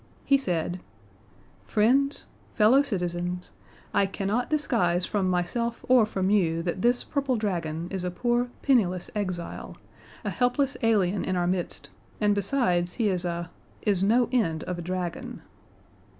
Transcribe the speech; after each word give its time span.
He 0.25 0.35
said: 0.35 0.79
"Friends 1.67 2.25
fellow 2.55 2.81
citizens 2.81 3.51
I 3.93 4.07
cannot 4.07 4.49
disguise 4.49 5.05
from 5.05 5.29
myself 5.29 5.85
or 5.87 6.07
from 6.07 6.31
you 6.31 6.63
that 6.63 6.81
this 6.81 7.03
purple 7.03 7.35
dragon 7.35 7.87
is 7.91 8.03
a 8.03 8.09
poor 8.09 8.49
penniless 8.63 9.11
exile, 9.15 9.77
a 10.25 10.31
helpless 10.31 10.75
alien 10.81 11.23
in 11.23 11.35
our 11.35 11.45
midst, 11.45 11.91
and, 12.19 12.33
besides, 12.33 12.93
he 12.93 13.09
is 13.09 13.25
a 13.25 13.51
is 13.83 14.03
no 14.03 14.27
end 14.31 14.63
of 14.63 14.79
a 14.79 14.81
dragon." 14.81 15.43